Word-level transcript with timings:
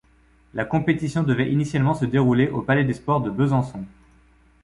La 0.55 0.65
compétition 0.65 1.21
devait 1.21 1.51
initialement 1.51 1.93
se 1.93 2.05
dérouler 2.05 2.49
au 2.49 2.63
Palais 2.63 2.83
des 2.83 2.93
Sports 2.95 3.21
de 3.21 3.29
Besançon. 3.29 3.85